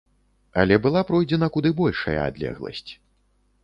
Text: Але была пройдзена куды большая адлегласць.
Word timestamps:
Але 0.63 0.79
была 0.85 1.03
пройдзена 1.11 1.51
куды 1.59 1.69
большая 1.85 2.19
адлегласць. 2.29 2.87